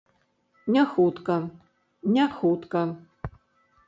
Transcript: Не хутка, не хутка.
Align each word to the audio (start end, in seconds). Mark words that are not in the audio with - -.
Не 0.75 0.83
хутка, 0.93 1.35
не 2.15 2.25
хутка. 2.39 2.83